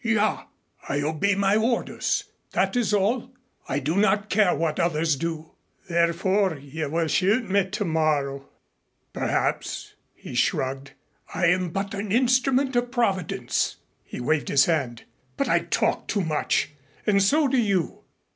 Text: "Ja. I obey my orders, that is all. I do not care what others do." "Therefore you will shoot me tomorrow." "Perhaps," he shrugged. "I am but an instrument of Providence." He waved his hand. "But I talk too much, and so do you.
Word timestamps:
"Ja. 0.03 0.45
I 0.89 1.01
obey 1.03 1.35
my 1.35 1.55
orders, 1.55 2.23
that 2.53 2.75
is 2.75 2.91
all. 2.91 3.29
I 3.69 3.77
do 3.77 3.95
not 3.95 4.31
care 4.31 4.55
what 4.55 4.79
others 4.79 5.15
do." 5.15 5.51
"Therefore 5.87 6.55
you 6.57 6.89
will 6.89 7.07
shoot 7.07 7.47
me 7.47 7.69
tomorrow." 7.69 8.49
"Perhaps," 9.13 9.93
he 10.15 10.33
shrugged. 10.33 10.93
"I 11.35 11.45
am 11.49 11.69
but 11.69 11.93
an 11.93 12.11
instrument 12.11 12.75
of 12.75 12.89
Providence." 12.89 13.75
He 14.03 14.19
waved 14.19 14.47
his 14.49 14.65
hand. 14.65 15.03
"But 15.37 15.47
I 15.47 15.59
talk 15.59 16.07
too 16.07 16.23
much, 16.23 16.71
and 17.05 17.21
so 17.21 17.47
do 17.47 17.57
you. 17.59 17.99